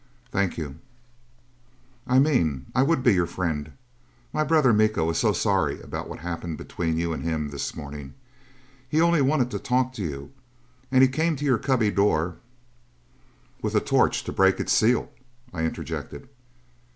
"Thank 0.31 0.57
you." 0.57 0.77
"I 2.07 2.17
mean, 2.17 2.65
I 2.73 2.81
would 2.81 3.03
be 3.03 3.13
your 3.13 3.27
friend. 3.27 3.73
My 4.33 4.43
brother 4.43 4.73
Miko 4.73 5.07
is 5.11 5.19
so 5.19 5.31
sorry 5.31 5.79
about 5.79 6.09
what 6.09 6.17
happened 6.21 6.57
between 6.57 6.97
you 6.97 7.13
and 7.13 7.21
him 7.21 7.49
this 7.51 7.75
morning. 7.75 8.15
He 8.89 8.99
only 8.99 9.21
wanted 9.21 9.51
to 9.51 9.59
talk 9.59 9.93
to 9.93 10.01
you, 10.01 10.31
and 10.91 11.03
he 11.03 11.07
came 11.07 11.35
to 11.35 11.45
your 11.45 11.59
cubby 11.59 11.91
door" 11.91 12.37
"With 13.61 13.75
a 13.75 13.79
torch 13.79 14.23
to 14.23 14.31
break 14.33 14.59
its 14.59 14.73
seal," 14.73 15.11
I 15.53 15.65
interjected. 15.65 16.27